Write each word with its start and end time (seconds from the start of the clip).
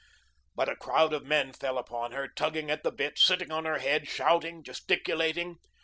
But 0.55 0.67
a 0.67 0.75
crowd 0.75 1.13
of 1.13 1.27
men 1.27 1.53
fell 1.53 1.77
upon 1.77 2.11
her, 2.13 2.27
tugging 2.27 2.71
at 2.71 2.81
the 2.81 2.91
bit, 2.91 3.19
sitting 3.19 3.51
on 3.51 3.65
her 3.65 3.77
head, 3.77 4.07
shouting, 4.07 4.63
gesticulating. 4.63 5.59